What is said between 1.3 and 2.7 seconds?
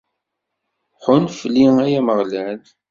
fell-i, ay Ameɣlal!